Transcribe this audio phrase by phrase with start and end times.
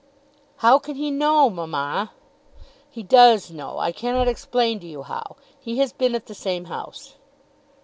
[0.65, 2.09] "How can he know, mamma?"
[2.89, 3.77] "He does know.
[3.77, 5.35] I cannot explain to you how.
[5.59, 7.13] He has been at the same house."